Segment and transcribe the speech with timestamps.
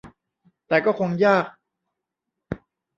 [0.67, 1.45] แต่ก็คงยาก